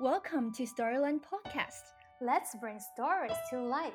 [0.00, 1.82] Welcome to Storyland Podcast.
[2.20, 3.92] Let's bring stories to life.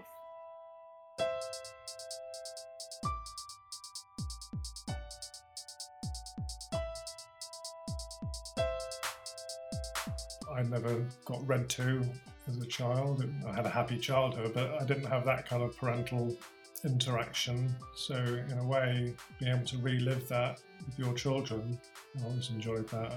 [10.54, 12.04] I never got read to
[12.49, 13.23] as a child.
[13.47, 16.35] I had a happy childhood, but I didn't have that kind of parental
[16.83, 17.73] interaction.
[17.95, 21.79] So, in a way, being able to relive that with your children,
[22.20, 23.13] I always enjoyed that.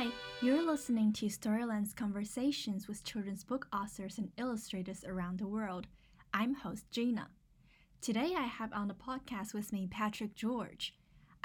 [0.00, 0.06] Hi,
[0.40, 5.88] you're listening to Storyland's conversations with children's book authors and illustrators around the world.
[6.32, 7.28] I'm host Gina.
[8.00, 10.94] Today I have on the podcast with me Patrick George.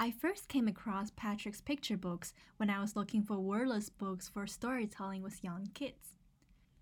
[0.00, 4.46] I first came across Patrick's picture books when I was looking for wordless books for
[4.46, 6.14] storytelling with young kids.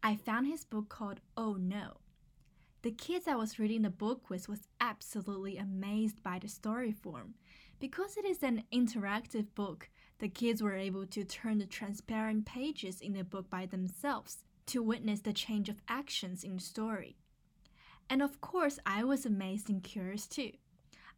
[0.01, 1.96] I found his book called Oh No.
[2.82, 7.34] The kids I was reading the book with was absolutely amazed by the story form.
[7.80, 13.00] Because it is an interactive book, the kids were able to turn the transparent pages
[13.00, 17.16] in the book by themselves to witness the change of actions in the story.
[18.09, 20.52] And of course, I was amazed and curious too.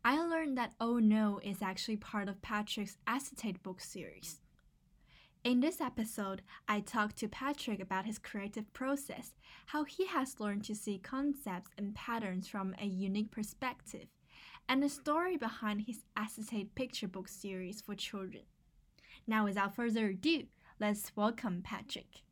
[0.05, 4.41] I learned that Oh No is actually part of Patrick's acetate book series.
[5.45, 9.33] In this episode, I talked to Patrick about his creative process,
[9.67, 14.09] how he has learned to see concepts and patterns from a unique perspective,
[14.69, 18.43] and the story behind his acetate picture book series for children.
[19.29, 20.45] Now, without further ado,
[20.79, 22.23] let's welcome Patrick.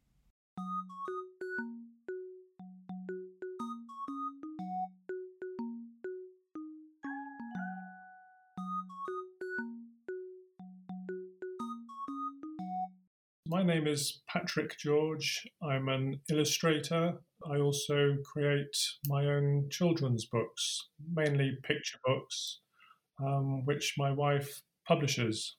[13.48, 15.48] My name is Patrick George.
[15.62, 17.14] I'm an illustrator.
[17.50, 18.76] I also create
[19.08, 22.60] my own children's books, mainly picture books,
[23.20, 25.56] um, which my wife publishes.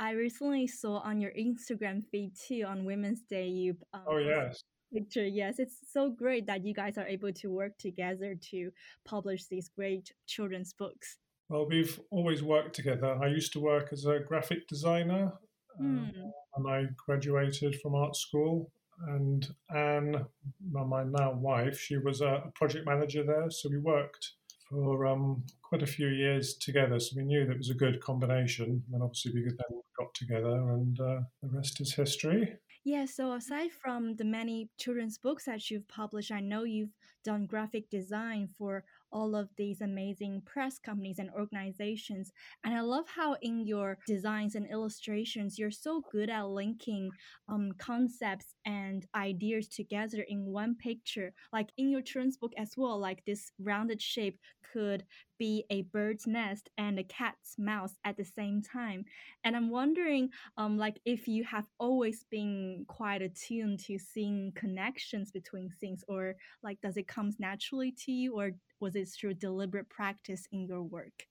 [0.00, 4.64] I recently saw on your Instagram feed too on Women's Day you um, oh yes
[4.92, 8.70] picture yes it's so great that you guys are able to work together to
[9.04, 11.18] publish these great children's books.
[11.48, 13.18] Well, we've always worked together.
[13.22, 15.32] I used to work as a graphic designer
[15.80, 16.32] Mm.
[16.56, 18.70] and I graduated from art school.
[19.08, 20.26] And Anne,
[20.70, 23.48] my now wife, she was a project manager there.
[23.50, 24.32] So we worked
[24.70, 26.98] for um, quite a few years together.
[27.00, 28.82] So we knew that was a good combination.
[28.92, 32.56] And obviously we then got together, and uh, the rest is history.
[32.84, 37.46] Yeah, so aside from the many children's books that you've published, I know you've done
[37.46, 42.32] graphic design for all of these amazing press companies and organizations.
[42.64, 47.10] And I love how in your designs and illustrations, you're so good at linking
[47.48, 51.32] um, concepts and ideas together in one picture.
[51.52, 54.38] Like in your children's book as well, like this rounded shape
[54.72, 55.04] could
[55.40, 59.04] be a bird's nest and a cat's mouth at the same time.
[59.42, 60.28] And I'm wondering,
[60.58, 66.36] um, like if you have always been quite attuned to seeing connections between things, or
[66.62, 70.82] like does it come naturally to you, or was it through deliberate practice in your
[70.82, 71.26] work?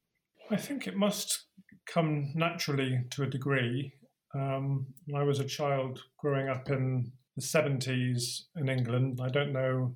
[0.49, 1.45] I think it must
[1.85, 3.93] come naturally to a degree.
[4.33, 9.53] Um, when I was a child growing up in the 70s in England, I don't
[9.53, 9.95] know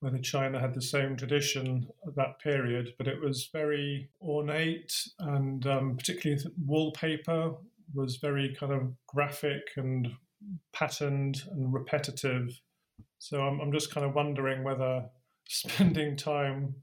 [0.00, 5.66] whether China had the same tradition at that period, but it was very ornate and
[5.66, 7.52] um, particularly wallpaper
[7.94, 10.08] was very kind of graphic and
[10.72, 12.60] patterned and repetitive.
[13.18, 15.04] So I'm, I'm just kind of wondering whether
[15.48, 16.74] spending time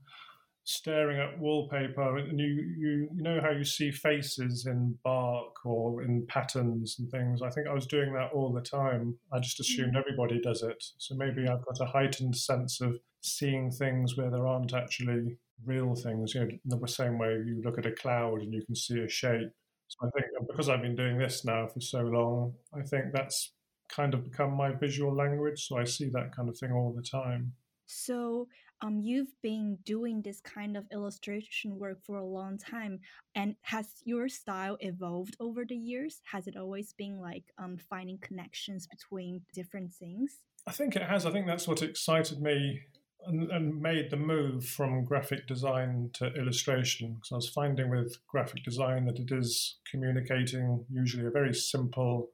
[0.67, 2.45] staring at wallpaper and you,
[2.77, 7.41] you you know how you see faces in bark or in patterns and things?
[7.41, 9.17] I think i was doing that all the time.
[9.31, 9.99] I just assumed Mm.
[9.99, 10.83] everybody does it.
[10.97, 15.95] So maybe i've got a heightened sense of seeing things where there aren't actually real
[15.95, 18.99] things you know the same way you look at a cloud and you can see
[18.99, 19.49] a shape.
[19.87, 23.53] So i think because i've been doing this now for so long i think that's
[23.87, 25.59] kind of become my visual language.
[25.65, 27.53] So i see that kind of thing all the time.
[27.89, 28.49] So,
[28.81, 32.99] um, you've been doing this kind of illustration work for a long time,
[33.35, 36.21] and has your style evolved over the years?
[36.31, 40.39] Has it always been like um, finding connections between different things?
[40.67, 41.25] I think it has.
[41.25, 42.81] I think that's what excited me
[43.25, 47.15] and, and made the move from graphic design to illustration.
[47.15, 52.29] Because I was finding with graphic design that it is communicating usually a very simple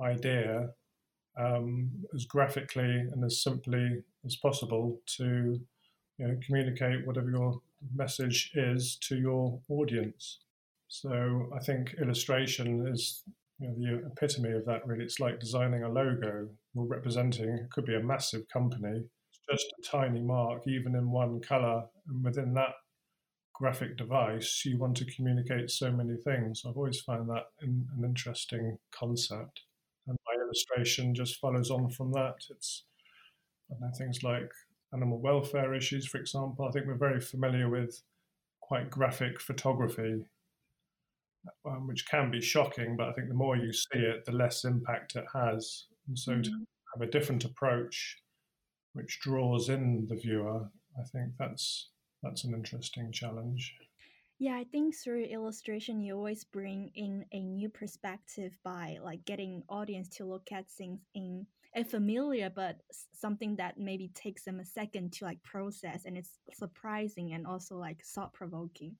[0.00, 0.70] idea
[1.38, 5.60] um, as graphically and as simply as possible to
[6.18, 7.60] you know, communicate whatever your
[7.94, 10.38] message is to your audience.
[10.88, 13.22] So I think illustration is
[13.58, 14.86] you know, the epitome of that.
[14.86, 17.50] Really, it's like designing a logo or representing.
[17.50, 19.04] It could be a massive company.
[19.30, 22.74] It's just a tiny mark, even in one color, and within that
[23.54, 26.62] graphic device, you want to communicate so many things.
[26.66, 29.62] I've always found that an, an interesting concept.
[30.06, 32.34] And my illustration just follows on from that.
[32.50, 32.84] It's
[33.80, 34.50] know, things like
[34.96, 36.66] animal welfare issues, for example.
[36.66, 38.02] I think we're very familiar with
[38.60, 40.24] quite graphic photography,
[41.66, 44.64] um, which can be shocking, but I think the more you see it, the less
[44.64, 45.86] impact it has.
[46.08, 46.42] And so mm-hmm.
[46.42, 46.50] to
[46.94, 48.16] have a different approach
[48.94, 51.90] which draws in the viewer, I think that's
[52.22, 53.74] that's an interesting challenge.
[54.38, 59.62] Yeah, I think through illustration, you always bring in a new perspective by like getting
[59.68, 61.46] audience to look at things in
[61.84, 62.80] familiar, but
[63.12, 67.76] something that maybe takes them a second to like process, and it's surprising and also
[67.76, 68.96] like thought provoking.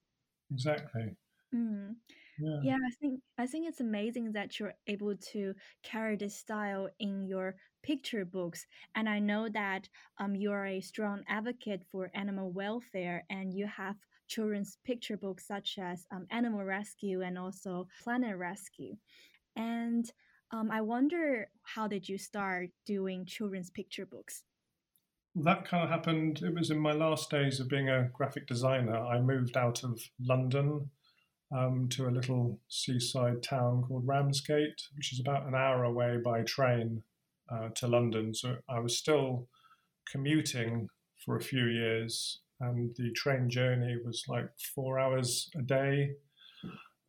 [0.51, 1.17] Exactly.
[1.55, 1.97] Mm.
[2.39, 2.61] Yeah.
[2.63, 7.27] yeah, I think I think it's amazing that you're able to carry this style in
[7.27, 8.67] your picture books.
[8.95, 9.89] And I know that
[10.19, 13.97] um, you're a strong advocate for animal welfare, and you have
[14.29, 18.97] children's picture books such as um, Animal Rescue and also Planet Rescue.
[19.57, 20.11] And
[20.53, 24.45] um, I wonder how did you start doing children's picture books?
[25.35, 26.41] That kind of happened.
[26.43, 28.97] It was in my last days of being a graphic designer.
[28.97, 30.91] I moved out of London
[31.55, 36.43] um, to a little seaside town called Ramsgate, which is about an hour away by
[36.43, 37.03] train
[37.53, 38.35] uh, to London.
[38.35, 39.49] So I was still
[40.11, 40.89] commuting
[41.25, 46.13] for a few years, and the train journey was like four hours a day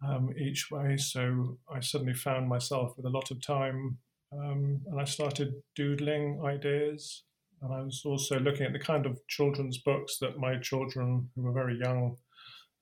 [0.05, 0.97] um, each way.
[0.97, 3.97] So I suddenly found myself with a lot of time,
[4.31, 7.23] um, and I started doodling ideas.
[7.61, 11.41] And I was also looking at the kind of children's books that my children, who
[11.41, 12.17] were very young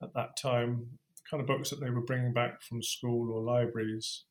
[0.03, 3.41] at that time, the kind of books that they were bringing back from school or
[3.41, 4.25] libraries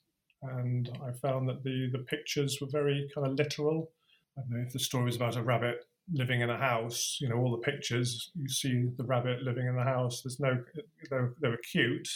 [0.45, 3.91] and I found that the the pictures were very kind of literal.
[4.37, 7.19] I don't know if the story was about a rabbit living in a house.
[7.21, 10.23] You know, all the pictures you see the rabbit living in the house.
[10.23, 10.63] There's no
[11.11, 12.09] they were cute,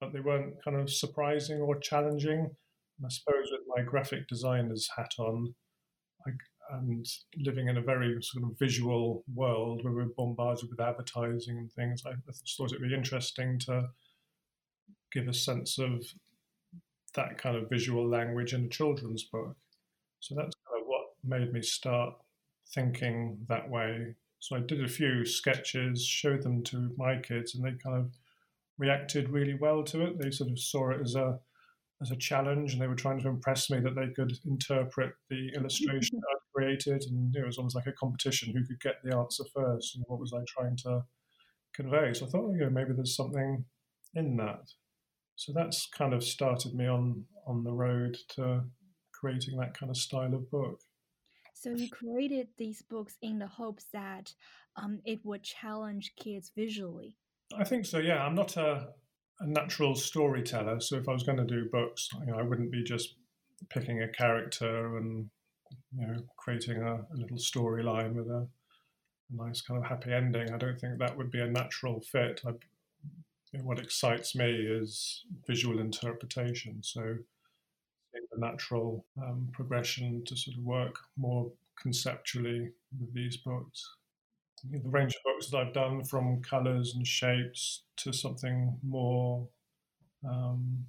[0.00, 2.40] but they weren't kind of surprising or challenging.
[2.40, 5.54] And I suppose with my graphic designer's hat on,
[6.26, 6.30] I,
[6.72, 7.04] and
[7.36, 12.02] living in a very sort of visual world where we're bombarded with advertising and things,
[12.06, 13.88] I, I thought it'd be interesting to
[15.12, 16.04] give a sense of
[17.14, 19.56] that kind of visual language in a children's book.
[20.20, 22.14] So that's kind of what made me start
[22.72, 24.14] thinking that way.
[24.38, 28.10] So I did a few sketches, showed them to my kids, and they kind of
[28.80, 30.18] reacted really well to it.
[30.18, 31.38] They sort of saw it as a
[32.02, 35.50] as a challenge, and they were trying to impress me that they could interpret the
[35.54, 39.44] illustration I'd created, and it was almost like a competition who could get the answer
[39.54, 41.02] first, and what was I trying to
[41.74, 42.14] convey.
[42.14, 43.66] So I thought, you know, maybe there's something
[44.14, 44.62] in that.
[45.36, 48.64] So that's kind of started me on on the road to
[49.12, 50.80] creating that kind of style of book.
[51.52, 54.32] So you created these books in the hopes that
[54.76, 57.16] um, it would challenge kids visually.
[57.58, 57.98] I think so.
[57.98, 58.88] Yeah, I'm not a,
[59.40, 62.70] a natural storyteller, so if I was going to do books, you know, I wouldn't
[62.70, 63.14] be just
[63.68, 65.28] picking a character and
[65.96, 68.46] you know creating a, a little storyline with a,
[69.32, 70.52] nice kind of happy ending.
[70.52, 72.40] I don't think that would be a natural fit.
[72.46, 72.50] I
[73.62, 76.82] what excites me is visual interpretation.
[76.82, 77.16] So
[78.12, 81.50] the natural um, progression to sort of work more
[81.80, 83.88] conceptually with these books.
[84.68, 89.48] The range of books that I've done from colors and shapes to something more,
[90.28, 90.84] um,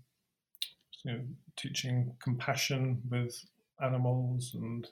[1.04, 1.20] you know,
[1.56, 3.46] teaching compassion with
[3.82, 4.88] animals and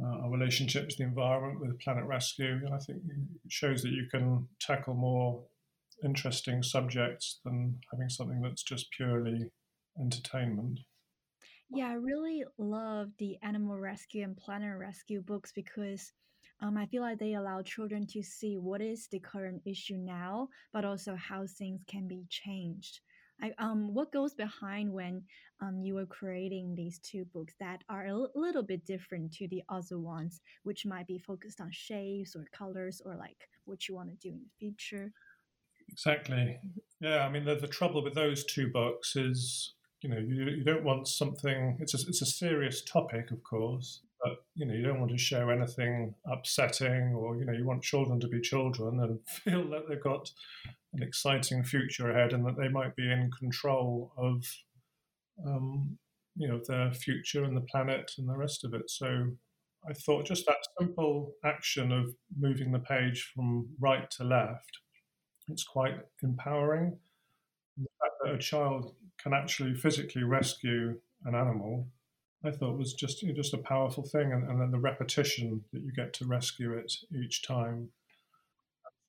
[0.00, 2.60] uh, our relationship to the environment with Planet Rescue.
[2.72, 5.42] I think it shows that you can tackle more
[6.04, 9.50] interesting subjects than having something that's just purely
[10.00, 10.80] entertainment.
[11.70, 16.12] Yeah, I really love the Animal Rescue and Planet Rescue books because
[16.60, 20.48] um, I feel like they allow children to see what is the current issue now,
[20.72, 23.00] but also how things can be changed.
[23.40, 25.22] I, um, what goes behind when
[25.60, 29.46] um, you were creating these two books that are a l- little bit different to
[29.46, 33.94] the other ones, which might be focused on shapes or colors or like what you
[33.94, 35.12] want to do in the future?
[35.88, 36.58] Exactly.
[37.00, 40.64] Yeah, I mean, the, the trouble with those two books is, you know, you, you
[40.64, 41.78] don't want something.
[41.80, 45.18] It's a, it's a serious topic, of course, but you know, you don't want to
[45.18, 49.88] show anything upsetting, or you know, you want children to be children and feel that
[49.88, 50.30] they've got
[50.94, 54.44] an exciting future ahead, and that they might be in control of,
[55.46, 55.98] um,
[56.36, 58.90] you know, their future and the planet and the rest of it.
[58.90, 59.30] So.
[59.88, 64.80] I thought just that simple action of moving the page from right to left
[65.50, 66.96] it's quite empowering.
[67.76, 71.86] The fact that a child can actually physically rescue an animal,
[72.44, 75.64] I thought was just you know, just a powerful thing, and, and, then the repetition
[75.72, 77.90] that you get to rescue it each time.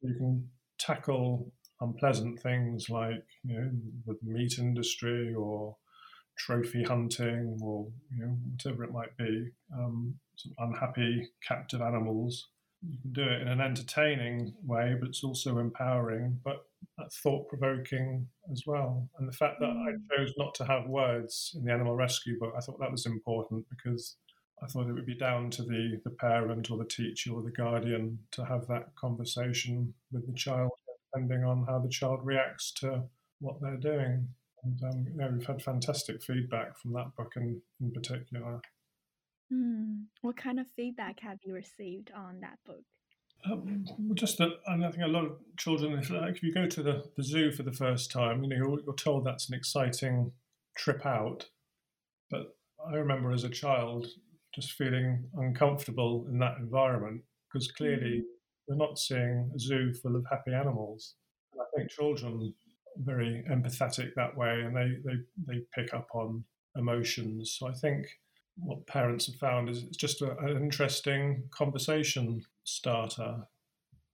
[0.01, 3.71] You can tackle unpleasant things like you know
[4.05, 5.77] the meat industry or
[6.37, 10.15] trophy hunting or you know whatever it might be, um,
[10.57, 12.47] unhappy captive animals.
[12.81, 16.65] You can do it in an entertaining way, but it's also empowering, but
[17.11, 19.09] thought provoking as well.
[19.17, 22.53] And the fact that I chose not to have words in the animal rescue book,
[22.57, 24.15] I thought that was important because
[24.61, 27.51] I thought it would be down to the, the parent or the teacher or the
[27.51, 30.71] guardian to have that conversation with the child,
[31.13, 33.03] depending on how the child reacts to
[33.39, 34.27] what they're doing.
[34.63, 38.61] And um, yeah, we've had fantastic feedback from that book in, in particular.
[39.51, 40.05] Mm.
[40.21, 42.83] What kind of feedback have you received on that book?
[43.45, 46.67] Um, just that, and I think a lot of children, if, like, if you go
[46.67, 49.55] to the, the zoo for the first time, you know, you're, you're told that's an
[49.55, 50.31] exciting
[50.77, 51.45] trip out.
[52.29, 54.07] But I remember as a child
[54.53, 58.23] just feeling uncomfortable in that environment because clearly
[58.67, 61.15] we're not seeing a zoo full of happy animals.
[61.53, 62.53] And I think children
[62.97, 66.43] are very empathetic that way and they, they, they pick up on
[66.75, 67.55] emotions.
[67.57, 68.05] So I think
[68.61, 73.37] what parents have found is it's just a, an interesting conversation starter.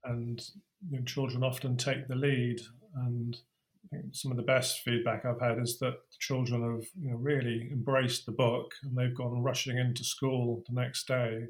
[0.04, 0.42] And
[0.90, 2.60] you know, children often take the lead
[2.96, 3.38] and
[3.86, 7.18] I think some of the best feedback I've had is that children have you know,
[7.18, 11.48] really embraced the book and they've gone rushing into school the next day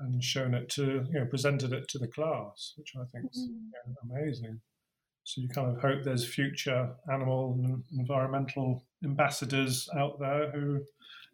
[0.00, 3.48] and shown it to, you know, presented it to the class, which I think is
[3.48, 3.90] mm-hmm.
[3.90, 4.60] know, amazing.
[5.28, 10.80] So you kind of hope there's future animal and environmental ambassadors out there who,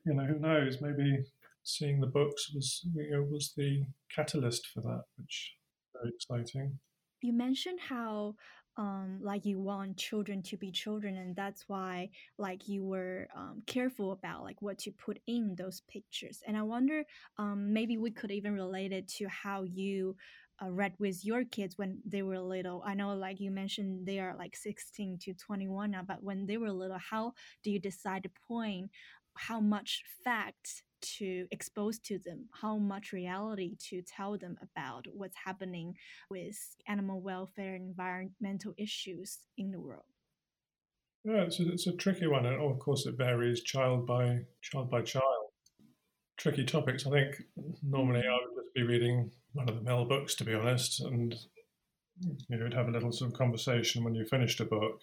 [0.05, 1.23] you know, who knows, maybe
[1.63, 5.55] seeing the books was, you know, was the catalyst for that, which
[5.95, 6.81] very exciting.
[7.23, 8.35] You mentioned how
[8.77, 13.63] um like you want children to be children and that's why like you were um,
[13.69, 17.05] careful about like what to put in those pictures and i wonder
[17.39, 20.17] um maybe we could even relate it to how you
[20.63, 22.83] uh, read with your kids when they were little?
[22.85, 26.57] I know like you mentioned they are like 16 to 21 now but when they
[26.57, 27.33] were little how
[27.63, 28.91] do you decide to point
[29.37, 30.83] how much fact
[31.19, 32.49] to expose to them?
[32.53, 35.97] How much reality to tell them about what's happening
[36.31, 36.57] with
[36.89, 40.05] animal welfare and environmental issues in the world?
[41.25, 44.91] Yeah it's a, it's a tricky one and of course it varies child by child
[44.91, 45.34] by child
[46.37, 47.07] tricky topics.
[47.07, 47.43] I think
[47.83, 51.35] normally i would just be reading one of the mill books to be honest and
[52.21, 55.01] you know, would have a little sort of conversation when you finished a book.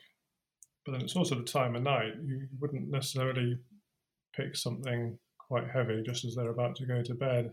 [0.86, 2.14] But then it's also the time of night.
[2.24, 3.60] You wouldn't necessarily
[4.34, 7.52] pick something quite heavy just as they're about to go to bed.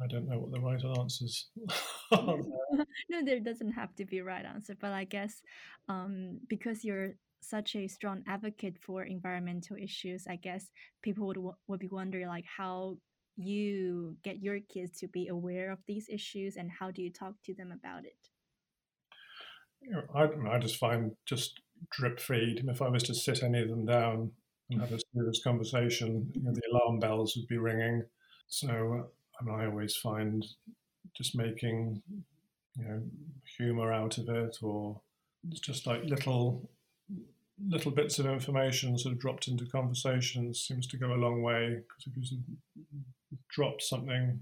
[0.00, 1.48] I don't know what the right answers
[2.12, 5.42] no, there doesn't have to be right answer, but I guess
[5.88, 10.70] um, because you're such a strong advocate for environmental issues, I guess
[11.02, 12.98] people would would be wondering like how
[13.36, 17.34] you get your kids to be aware of these issues and how do you talk
[17.44, 18.18] to them about it?
[19.82, 22.64] Know, I, I just find just drip feed.
[22.66, 24.32] If I was to sit any of them down
[24.70, 28.02] and have a serious conversation, you know, the alarm bells would be ringing.
[28.48, 30.44] So uh, I, mean, I always find
[31.16, 32.02] just making
[32.76, 33.02] you know
[33.56, 35.00] humor out of it, or
[35.48, 36.68] it's just like little
[37.66, 41.76] little bits of information sort of dropped into conversations seems to go a long way
[41.76, 44.40] because if you sort of drop something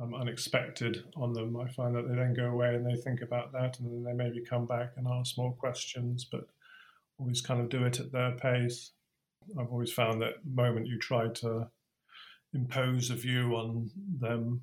[0.00, 3.52] um, unexpected on them, I find that they then go away and they think about
[3.52, 6.46] that, and then they maybe come back and ask more questions, but
[7.18, 8.92] always kind of do it at their pace.
[9.58, 11.68] I've always found that the moment you try to
[12.54, 14.62] impose a view on them,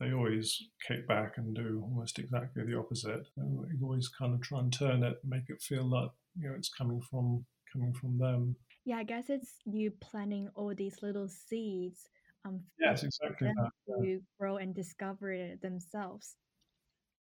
[0.00, 3.26] they always kick back and do almost exactly the opposite.
[3.36, 6.68] You always kind of try and turn it, make it feel like you know it's
[6.68, 8.56] coming from coming from them.
[8.84, 12.08] Yeah, I guess it's you planting all these little seeds.
[12.44, 13.70] Um, yes, exactly that.
[13.86, 14.16] To yeah.
[14.38, 16.36] grow and discover it themselves.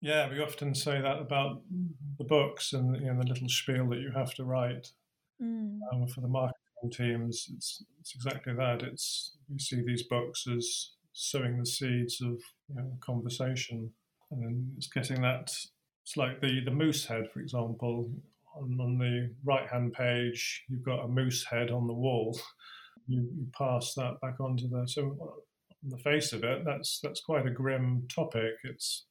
[0.01, 1.63] Yeah, we often say that about
[2.19, 4.91] the books and you know, the little spiel that you have to write
[5.41, 5.79] mm.
[5.91, 8.83] um, for the marketing teams, it's, it's exactly that.
[8.83, 13.91] It's you see these books as sowing the seeds of you know, conversation,
[14.31, 15.51] and then it's getting that.
[16.03, 18.09] It's like the the moose head, for example.
[18.55, 22.39] On, on the right hand page, you've got a moose head on the wall.
[23.09, 27.21] You, you pass that back onto the so on the face of it, that's that's
[27.21, 28.55] quite a grim topic.
[28.65, 29.05] It's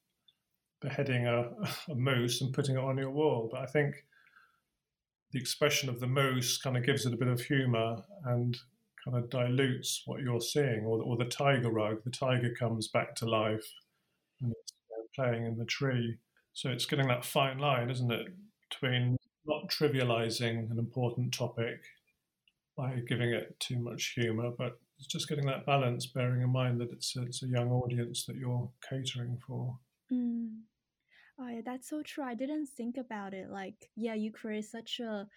[0.81, 1.49] beheading a,
[1.91, 3.49] a moose and putting it on your wall.
[3.51, 3.95] But I think
[5.31, 8.55] the expression of the moose kind of gives it a bit of humor and
[9.09, 12.03] kind of dilutes what you're seeing, or, or the tiger rug.
[12.03, 13.65] The tiger comes back to life
[14.41, 14.73] and it's
[15.15, 16.17] playing in the tree.
[16.53, 18.27] So it's getting that fine line, isn't it,
[18.69, 21.79] between not trivializing an important topic
[22.75, 26.81] by giving it too much humor, but it's just getting that balance, bearing in mind
[26.81, 29.77] that it's a, it's a young audience that you're catering for.
[30.11, 30.61] Mm.
[31.39, 32.23] Oh, yeah, that's so true.
[32.23, 33.49] I didn't think about it.
[33.49, 35.27] Like, yeah, you create such a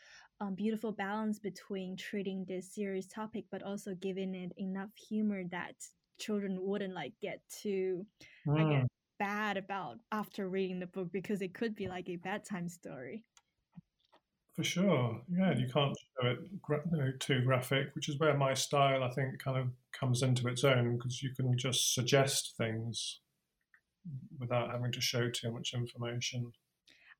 [0.41, 5.75] um, beautiful balance between treating this serious topic, but also giving it enough humor that
[6.19, 8.07] children wouldn't like get too,
[8.55, 8.89] I guess, Mm,
[9.19, 13.27] bad about after reading the book because it could be like a bedtime story.
[14.55, 15.23] for sure.
[15.29, 19.03] Yeah, you can't show it gra- you know, too graphic, which is where my style,
[19.05, 23.21] I think, kind of comes into its own because you can just suggest things
[24.39, 26.53] without having to show too much information.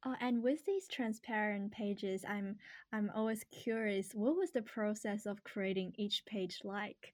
[0.05, 2.57] Oh, and with these transparent pages, I'm
[2.93, 7.13] I'm always curious, what was the process of creating each page like?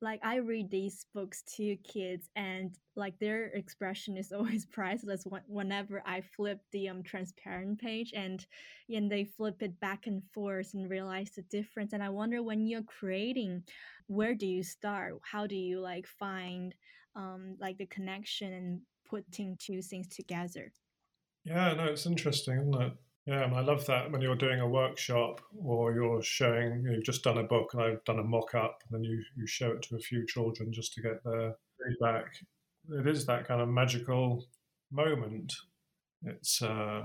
[0.00, 6.02] Like I read these books to kids and like their expression is always priceless whenever
[6.06, 8.46] I flip the um transparent page and
[8.88, 11.92] and they flip it back and forth and realize the difference.
[11.92, 13.64] And I wonder when you're creating,
[14.06, 15.14] where do you start?
[15.30, 16.74] How do you like find
[17.16, 18.80] um like the connection and
[19.14, 20.72] putting two things together?
[21.44, 22.92] Yeah, no, it's interesting, isn't it?
[23.26, 27.04] Yeah, and I love that when you're doing a workshop or you're showing, you you've
[27.04, 29.70] just done a book and I've done a mock up, and then you, you show
[29.70, 32.26] it to a few children just to get their feedback.
[32.90, 34.46] It is that kind of magical
[34.90, 35.52] moment.
[36.22, 37.02] It's, uh,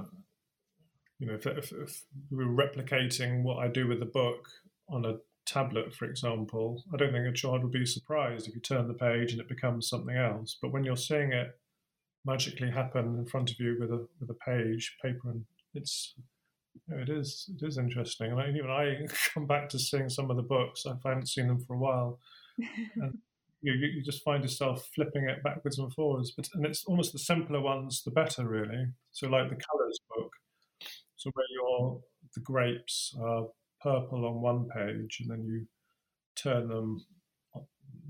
[1.20, 4.48] you know, if, if, if we're replicating what I do with the book
[4.90, 8.62] on a tablet, for example, I don't think a child would be surprised if you
[8.62, 10.58] turn the page and it becomes something else.
[10.62, 11.58] But when you're seeing it
[12.26, 16.16] magically happen in front of you with a with a page, paper, and it's
[16.88, 18.32] you know, it is it is interesting.
[18.32, 20.86] And I, even I come back to seeing some of the books.
[20.86, 22.20] I haven't seen them for a while,
[22.58, 23.18] and
[23.62, 26.32] you, you you just find yourself flipping it backwards and forwards.
[26.36, 28.88] But and it's almost the simpler ones, the better, really.
[29.12, 30.32] So like the colours book,
[31.16, 32.02] so where your
[32.36, 33.48] the grapes are
[33.82, 35.66] purple on one page, and then you
[36.36, 37.06] turn them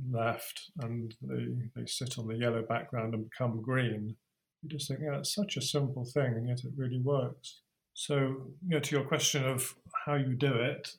[0.09, 4.15] left and they, they sit on the yellow background and become green.
[4.61, 7.61] You just think, yeah, it's such a simple thing, and yet it really works.
[7.93, 9.75] So, you know, to your question of
[10.05, 10.89] how you do it,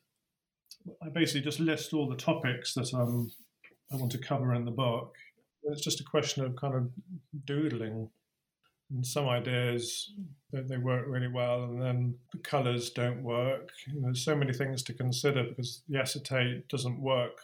[1.03, 3.31] I basically just list all the topics that um,
[3.93, 5.15] I want to cover in the book.
[5.65, 6.91] It's just a question of kind of
[7.45, 8.09] doodling.
[8.91, 10.13] And some ideas
[10.53, 13.71] they, they work really well, and then the colours don't work.
[13.95, 17.39] There's so many things to consider because the acetate doesn't work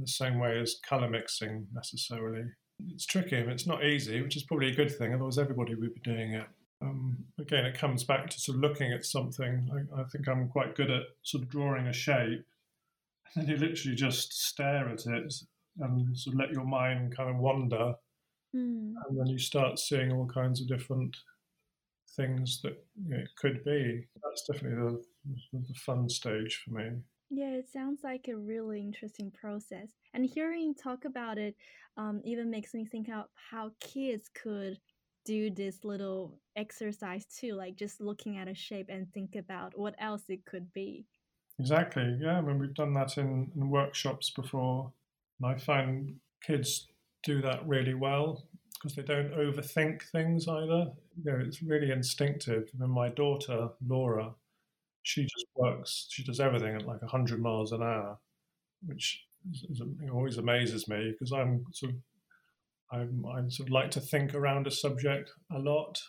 [0.00, 2.44] the same way as colour mixing necessarily.
[2.90, 5.94] It's tricky and it's not easy, which is probably a good thing, otherwise, everybody would
[5.94, 6.46] be doing it.
[6.80, 9.70] Um, again, it comes back to sort of looking at something.
[9.72, 12.44] I, I, think I'm quite good at sort of drawing a shape,
[13.36, 15.32] and you literally just stare at it
[15.78, 17.94] and sort of let your mind kind of wander,
[18.54, 18.92] Mm.
[19.08, 21.16] and then you start seeing all kinds of different
[22.16, 24.06] things that you know, it could be.
[24.22, 24.98] That's definitely
[25.52, 26.90] the, the fun stage for me.
[27.34, 29.88] Yeah, it sounds like a really interesting process.
[30.12, 31.56] And hearing you talk about it
[31.96, 34.78] um, even makes me think of how kids could
[35.24, 39.94] do this little exercise too, like just looking at a shape and think about what
[39.98, 41.06] else it could be.
[41.58, 42.18] Exactly.
[42.20, 44.92] Yeah, I mean, we've done that in, in workshops before,
[45.40, 46.88] and I find kids
[47.22, 50.92] do that really well because they don't overthink things either.
[51.16, 52.68] You know, it's really instinctive.
[52.74, 54.34] I mean, my daughter Laura,
[55.02, 56.06] she just works.
[56.10, 58.18] She does everything at like hundred miles an hour,
[58.84, 61.98] which is, is, always amazes me because I'm sort of
[62.92, 66.00] I'm, I sort of like to think around a subject a lot.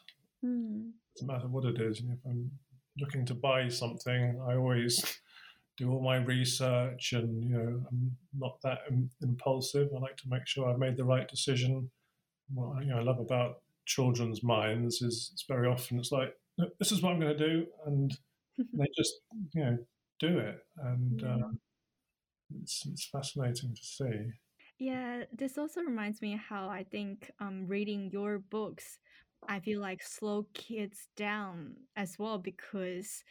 [0.45, 0.91] Mm.
[1.15, 1.99] Doesn't matter what it is.
[1.99, 2.51] If I'm
[2.99, 5.03] looking to buy something, I always
[5.77, 9.89] do all my research, and you know, I'm not that Im- impulsive.
[9.95, 11.89] I like to make sure I've made the right decision.
[12.53, 16.33] What you know, I love about children's minds is it's very often it's like
[16.79, 18.15] this is what I'm going to do, and
[18.73, 19.13] they just
[19.53, 19.77] you know
[20.19, 21.35] do it, and Yeah.
[21.35, 21.47] uh,
[22.61, 24.31] it's it's fascinating to see.
[24.79, 28.99] Yeah, this also reminds me how I think um, reading your books,
[29.47, 33.23] I feel like slow kids down as well because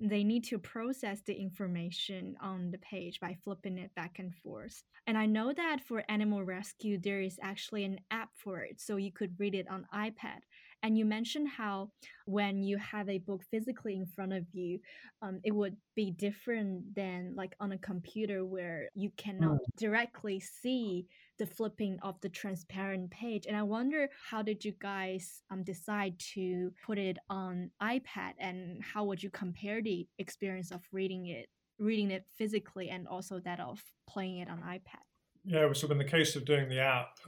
[0.00, 4.82] they need to process the information on the page by flipping it back and forth.
[5.06, 8.96] And I know that for animal rescue, there is actually an app for it, so
[8.96, 10.40] you could read it on iPad.
[10.82, 11.90] And you mentioned how
[12.26, 14.78] when you have a book physically in front of you,
[15.22, 21.06] um, it would be different than like on a computer where you cannot directly see
[21.38, 23.46] the flipping of the transparent page.
[23.46, 28.82] And I wonder how did you guys um, decide to put it on iPad and
[28.82, 33.60] how would you compare the experience of reading it reading it physically and also that
[33.60, 35.02] of playing it on iPad?
[35.44, 37.18] Yeah, so in the case of doing the app,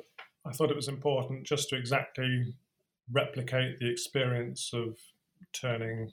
[0.44, 2.54] I thought it was important just to exactly
[3.12, 4.98] replicate the experience of
[5.52, 6.12] turning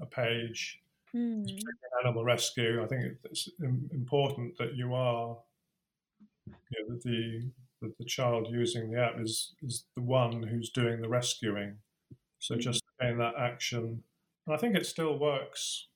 [0.00, 0.82] a page
[1.12, 1.46] Hmm.
[2.04, 2.82] animal rescue.
[2.82, 5.38] I think it's important that you are,
[6.46, 6.54] you
[6.88, 7.50] know, that the
[7.82, 11.78] that the child using the app is is the one who's doing the rescuing.
[12.38, 12.60] So Mm.
[12.62, 14.04] just getting that action.
[14.46, 15.88] And I think it still works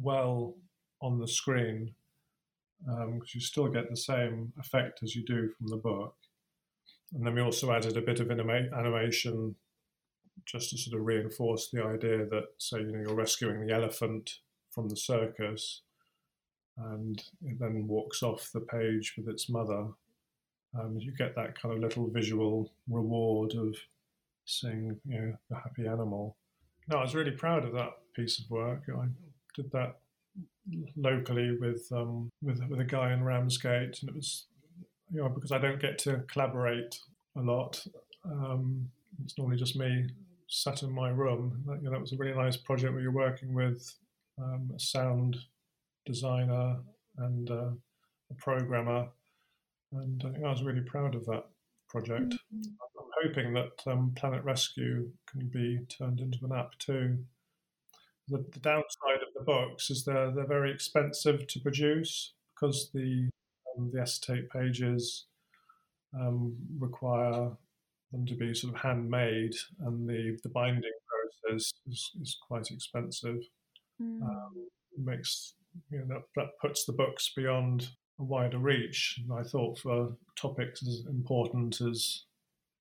[0.00, 0.56] well
[1.00, 1.94] on the screen
[2.84, 6.16] because um, you still get the same effect as you do from the book.
[7.12, 9.56] And then we also added a bit of anima- animation
[10.44, 14.38] just to sort of reinforce the idea that, say, you know, you're rescuing the elephant
[14.70, 15.82] from the circus,
[16.76, 19.88] and it then walks off the page with its mother.
[20.78, 23.76] Um, you get that kind of little visual reward of
[24.46, 26.36] seeing, you know, the happy animal.
[26.88, 28.82] No, I was really proud of that piece of work.
[28.88, 29.06] I
[29.54, 29.98] did that
[30.96, 34.46] locally with um, with with a guy in Ramsgate, and it was
[35.12, 36.98] you know because I don't get to collaborate
[37.36, 37.84] a lot.
[38.24, 38.90] Um,
[39.24, 40.06] it's normally just me
[40.48, 41.62] sat in my room.
[41.66, 43.94] That, you know, that was a really nice project where you're working with
[44.38, 45.36] um, a sound
[46.06, 46.76] designer
[47.18, 47.70] and uh,
[48.30, 49.08] a programmer,
[49.92, 51.44] and I, I was really proud of that
[51.88, 52.34] project.
[52.34, 52.70] Mm-hmm.
[52.98, 57.18] I'm hoping that um, Planet Rescue can be turned into an app too.
[58.28, 63.28] The, the, downside of the books is they're they're very expensive to produce because the
[63.76, 65.26] um, the acetate pages
[66.18, 67.50] um, require
[68.12, 70.82] them to be sort of handmade, and the, the binding
[71.42, 73.38] process is, is quite expensive.
[74.00, 74.22] Mm.
[74.22, 74.54] Um,
[74.98, 75.54] makes
[75.90, 79.20] you know that, that puts the books beyond a wider reach.
[79.22, 82.24] And I thought for topics as important as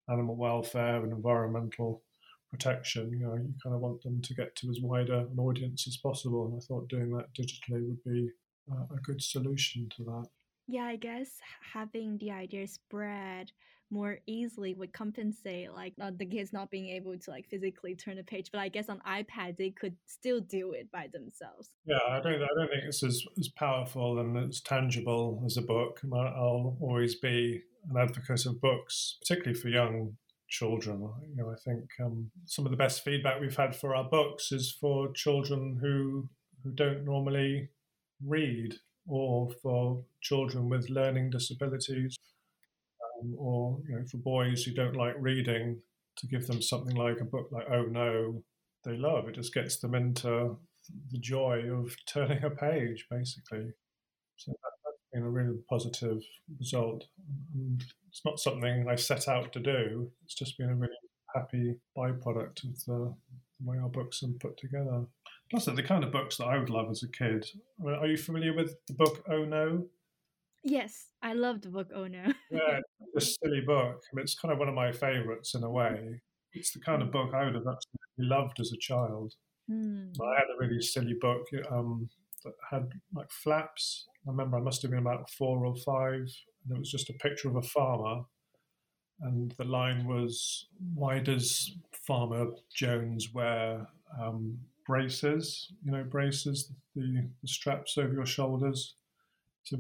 [0.10, 2.04] animal welfare and environmental
[2.50, 5.88] protection, you know, you kind of want them to get to as wider an audience
[5.88, 6.46] as possible.
[6.46, 8.30] And I thought doing that digitally would be
[8.72, 10.28] uh, a good solution to that.
[10.68, 11.30] Yeah, I guess
[11.74, 13.52] having the idea spread
[13.92, 18.16] more easily would compensate like uh, the kids not being able to like physically turn
[18.16, 21.70] the page but i guess on ipad they could still do it by themselves.
[21.86, 25.62] Yeah i don't i don't think it's as, as powerful and as tangible as a
[25.62, 30.16] book i'll always be an advocate of books particularly for young
[30.48, 31.00] children.
[31.30, 34.52] You know i think um, some of the best feedback we've had for our books
[34.52, 36.30] is for children who
[36.64, 37.70] who don't normally
[38.26, 38.76] read
[39.08, 42.18] or for children with learning disabilities
[43.22, 45.82] um, or you know, for boys who don't like reading,
[46.18, 48.44] to give them something like a book like Oh No,
[48.84, 49.28] they love.
[49.28, 50.58] It just gets them into
[51.12, 53.72] the joy of turning a page, basically.
[54.38, 56.22] So that, has been a really positive
[56.60, 57.06] result.
[57.54, 60.12] And it's not something I set out to do.
[60.24, 60.94] It's just been a really
[61.36, 63.14] happy byproduct of the,
[63.60, 65.06] the way our books are put together.
[65.50, 67.46] Plus, they're the kind of books that I would love as a kid.
[67.86, 69.86] Are you familiar with the book Oh No?
[70.64, 72.24] Yes, I love the book Oh No.
[72.52, 72.80] yeah,
[73.14, 74.02] it's a silly book.
[74.12, 76.22] I mean, it's kind of one of my favourites in a way.
[76.54, 79.34] It's the kind of book I would have absolutely loved as a child.
[79.70, 80.14] Mm.
[80.22, 82.10] I had a really silly book um,
[82.44, 84.08] that had like flaps.
[84.28, 86.28] I remember I must have been about four or five,
[86.66, 88.24] and it was just a picture of a farmer.
[89.22, 91.76] And the line was, Why does
[92.08, 93.88] Farmer Jones wear
[94.20, 95.72] um, braces?
[95.84, 98.96] You know, braces, the, the straps over your shoulders
[99.68, 99.78] to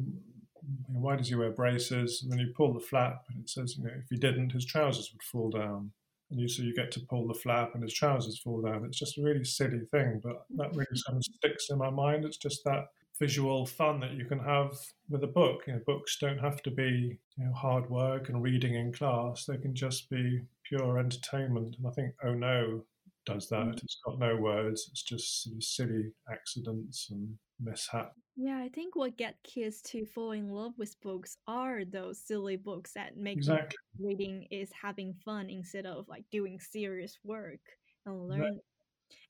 [0.88, 2.21] why does he wear braces?
[2.21, 4.65] And then you pull the flap, and it says, you know, if he didn't, his
[4.65, 5.91] trousers would fall down.
[6.30, 8.86] And you so you get to pull the flap, and his trousers fall down.
[8.86, 12.26] It's just a really silly thing, but that really kind of sticks in my mind.
[12.26, 12.88] It's just that
[13.21, 14.76] visual fun that you can have
[15.10, 15.62] with a book.
[15.67, 19.45] You know, books don't have to be you know, hard work and reading in class.
[19.45, 21.76] They can just be pure entertainment.
[21.78, 22.84] And I think Oh No
[23.26, 23.67] does that.
[23.67, 23.84] Mm.
[23.84, 24.88] It's got no words.
[24.91, 28.13] It's just sort of silly accidents and mishap.
[28.35, 32.55] Yeah, I think what get kids to fall in love with books are those silly
[32.55, 33.77] books that make exactly.
[33.99, 37.59] reading is having fun instead of like doing serious work
[38.05, 38.41] and learn.
[38.41, 38.57] Right.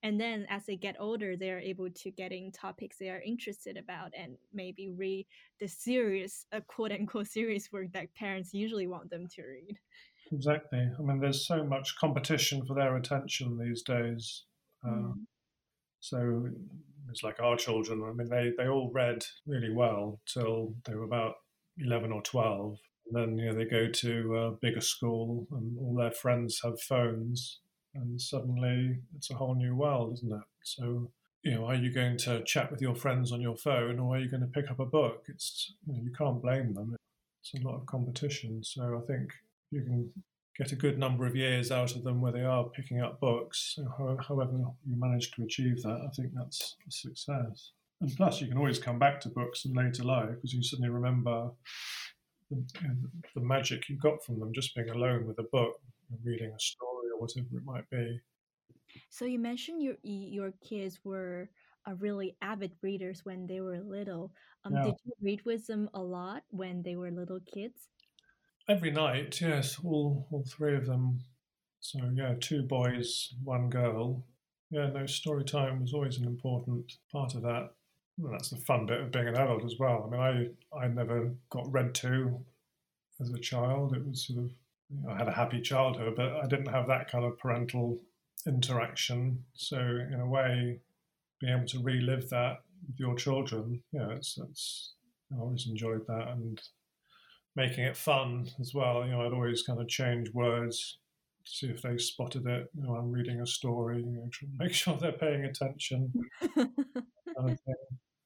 [0.03, 3.21] And then as they get older, they are able to get in topics they are
[3.21, 5.25] interested about and maybe read
[5.59, 9.77] the serious, uh, quote unquote, serious work that parents usually want them to read.
[10.31, 10.89] Exactly.
[10.97, 14.45] I mean, there's so much competition for their attention these days.
[14.85, 15.13] mm.
[15.99, 16.49] So
[17.11, 18.03] it's like our children.
[18.03, 21.35] I mean, they, they all read really well till they were about
[21.77, 22.77] 11 or 12.
[23.07, 26.81] And then, you know, they go to a bigger school and all their friends have
[26.81, 27.59] phones.
[27.93, 30.47] And suddenly it's a whole new world, isn't it?
[30.63, 31.11] So,
[31.43, 34.19] you know, are you going to chat with your friends on your phone or are
[34.19, 35.25] you going to pick up a book?
[35.27, 36.95] It's, you, know, you can't blame them.
[37.43, 38.63] It's a lot of competition.
[38.63, 39.31] So I think
[39.71, 40.11] you can
[40.57, 43.77] get a good number of years out of them where they are picking up books.
[43.97, 44.51] However
[44.85, 47.71] you manage to achieve that, I think that's a success.
[48.01, 50.89] And plus, you can always come back to books in later life because you suddenly
[50.89, 51.51] remember
[52.49, 52.65] the,
[53.35, 55.73] the, magic you got from them just being alone with a book,
[56.23, 58.19] reading a story or whatever it might be.
[59.09, 61.49] So you mentioned your your kids were
[61.85, 64.31] a really avid readers when they were little.
[64.65, 64.83] Um, yeah.
[64.85, 67.87] Did you read with them a lot when they were little kids?
[68.71, 71.19] Every night, yes, all all three of them.
[71.81, 74.23] So yeah, two boys, one girl.
[74.69, 77.73] yeah, no, story time was always an important part of that.
[78.17, 80.05] Well, that's the fun bit of being an adult as well.
[80.05, 82.39] I mean, I I never got read to
[83.19, 83.93] as a child.
[83.93, 84.51] It was sort of
[84.89, 87.99] you know, I had a happy childhood, but I didn't have that kind of parental
[88.47, 89.43] interaction.
[89.53, 90.79] So in a way,
[91.41, 94.93] being able to relive that with your children, yeah, it's, it's
[95.29, 96.61] I always enjoyed that and
[97.55, 99.05] making it fun as well.
[99.05, 100.97] You know, I'd always kind of change words
[101.45, 102.67] to see if they spotted it.
[102.75, 106.11] You know, I'm reading a story, you know, make sure they're paying attention.
[106.55, 106.69] kind
[107.37, 107.57] of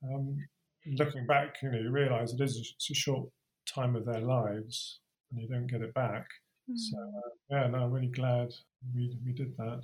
[0.03, 0.37] um,
[0.85, 3.29] looking back, you know, you realise it is it's a short
[3.67, 4.99] time of their lives,
[5.31, 6.27] and you don't get it back.
[6.69, 6.77] Mm.
[6.77, 7.17] So hmm.
[7.17, 8.53] uh, yeah, no, I'm really glad
[8.93, 9.81] we we did that.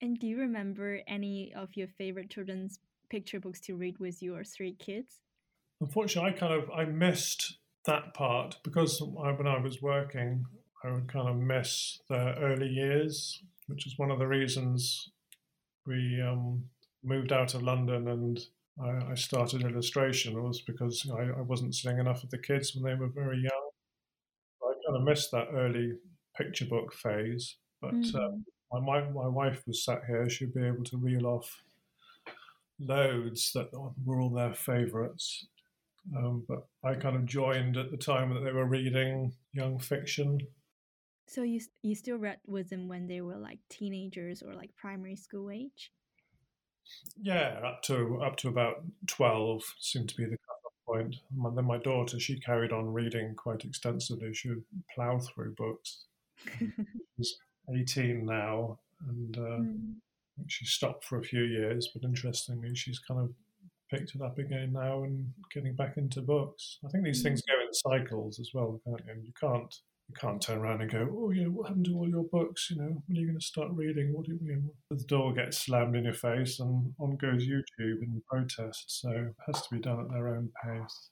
[0.00, 4.42] And do you remember any of your favorite children's picture books to read with your
[4.42, 5.20] three kids?
[5.80, 10.44] Unfortunately, I kind of I missed that part because I, when I was working,
[10.84, 15.10] I would kind of miss the early years, which is one of the reasons
[15.86, 16.64] we um,
[17.02, 18.40] moved out of London and
[18.80, 22.84] I, I started illustration was because I, I, wasn't seeing enough of the kids when
[22.84, 23.70] they were very young.
[24.62, 25.92] I kind of missed that early
[26.36, 28.16] picture book phase, but mm-hmm.
[28.16, 28.44] um,
[28.84, 31.62] my, my wife was sat here, she'd be able to reel off
[32.80, 33.68] loads that
[34.04, 35.46] were all their favourites.
[36.16, 40.40] Um, but I kind of joined at the time that they were reading young fiction.
[41.28, 45.16] So you you still read with them when they were like teenagers or like primary
[45.16, 45.92] school age?
[47.16, 51.16] Yeah, up to up to about twelve seemed to be the cut-off point.
[51.44, 54.34] And then my daughter, she carried on reading quite extensively.
[54.34, 56.04] She would plough through books.
[57.16, 57.38] She's
[57.74, 59.94] eighteen now, and uh, mm.
[60.48, 61.88] she stopped for a few years.
[61.94, 63.30] But interestingly, she's kind of
[63.92, 66.78] picked it up again now and getting back into books.
[66.84, 67.24] I think these mm.
[67.24, 69.12] things go in cycles as well, can't you?
[69.12, 69.74] And you can't
[70.08, 72.70] you can't turn around and go, oh, yeah, what happened to all your books?
[72.70, 74.12] You know, when are you going to start reading?
[74.12, 77.46] What do you, you know, the door gets slammed in your face and on goes
[77.46, 79.00] YouTube in protest.
[79.00, 81.10] So it has to be done at their own pace.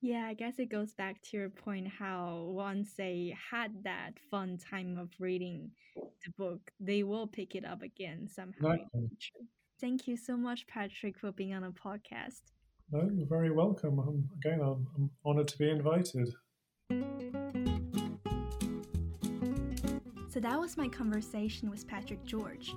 [0.00, 4.56] Yeah, I guess it goes back to your point how once they had that fun
[4.56, 8.74] time of reading the book, they will pick it up again somehow.
[8.74, 9.08] Exactly.
[9.80, 12.40] Thank you so much, Patrick, for being on a podcast.
[12.90, 14.00] No, you're very welcome.
[14.00, 16.34] I'm, again, I'm, I'm honored to be invited.
[20.30, 22.74] So that was my conversation with Patrick George.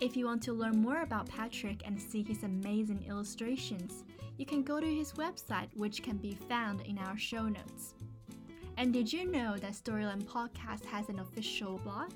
[0.00, 4.04] If you want to learn more about Patrick and see his amazing illustrations,
[4.36, 7.94] you can go to his website, which can be found in our show notes.
[8.76, 12.12] And did you know that Storyland Podcast has an official blog?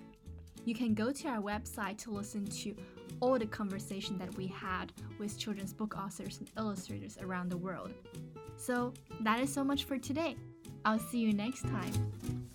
[0.65, 2.75] You can go to our website to listen to
[3.21, 7.93] all the conversation that we had with children's book authors and illustrators around the world.
[8.57, 10.37] So that is so much for today.
[10.85, 12.46] I'll see you next time.